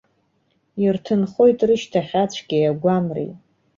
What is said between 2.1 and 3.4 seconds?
ацәгьеи агәамреи.